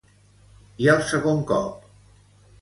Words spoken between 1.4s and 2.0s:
cop?